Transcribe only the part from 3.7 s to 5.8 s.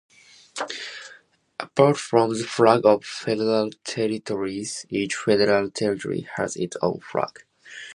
Territories, each federal